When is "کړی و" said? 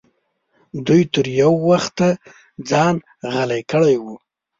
3.71-4.05